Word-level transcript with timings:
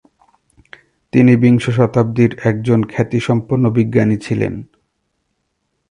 তিনি 1.13 1.33
বিংশ 1.35 1.65
শতাব্দীর 1.69 2.31
একজন 2.43 2.79
খ্যাতিসম্পন্ন 2.83 3.65
বিজ্ঞানী 3.69 4.17
ছিলেন। 4.17 4.53